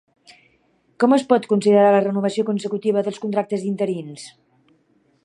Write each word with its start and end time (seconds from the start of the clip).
Com 1.03 1.13
es 1.17 1.25
pot 1.33 1.45
considerar 1.51 1.91
la 1.97 2.01
renovació 2.07 2.45
consecutiva 2.49 3.05
dels 3.09 3.21
contractes 3.27 3.67
d'interins? 3.67 4.25